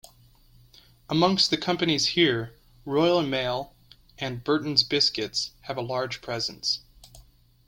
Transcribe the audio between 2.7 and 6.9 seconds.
Royal Mail and Burtons Biscuits have a large presence.